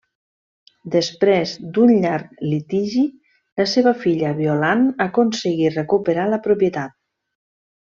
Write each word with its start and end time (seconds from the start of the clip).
Després 0.95 1.53
d'un 1.75 1.91
llarg 2.07 2.41
litigi, 2.55 3.05
la 3.63 3.69
seva 3.75 3.95
filla 4.07 4.35
Violant 4.43 4.85
aconseguí 5.09 5.73
recuperar 5.81 6.31
la 6.37 6.45
propietat. 6.51 7.01